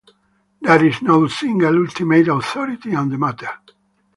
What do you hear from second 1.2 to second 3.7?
single ultimate authority on the matter.